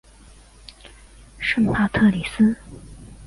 [1.37, 2.57] 圣帕特里斯。